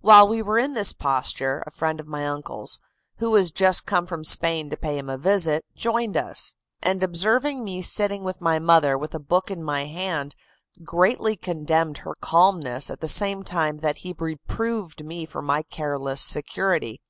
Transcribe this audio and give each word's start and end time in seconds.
While 0.00 0.26
we 0.28 0.40
were 0.40 0.58
in 0.58 0.72
this 0.72 0.94
posture, 0.94 1.62
a 1.66 1.70
friend 1.70 2.00
of 2.00 2.06
my 2.06 2.26
uncle's, 2.26 2.80
who 3.18 3.30
was 3.32 3.50
just 3.50 3.84
come 3.84 4.06
from 4.06 4.24
Spain 4.24 4.70
to 4.70 4.78
pay 4.78 4.96
him 4.96 5.10
a 5.10 5.18
visit, 5.18 5.62
joined 5.76 6.16
us; 6.16 6.54
and 6.82 7.02
observing 7.02 7.64
me 7.66 7.82
sitting 7.82 8.24
with 8.24 8.40
my 8.40 8.58
mother 8.58 8.96
with 8.96 9.14
a 9.14 9.18
book 9.18 9.50
in 9.50 9.62
my 9.62 9.84
hand, 9.84 10.34
greatly 10.84 11.36
condemned 11.36 11.98
her 11.98 12.14
calmness 12.14 12.88
at 12.88 13.00
the 13.02 13.08
same 13.08 13.42
time 13.42 13.80
that 13.80 13.96
he 13.96 14.14
reproved 14.18 15.04
me 15.04 15.26
for 15.26 15.42
my 15.42 15.60
careless 15.64 16.22
security. 16.22 17.02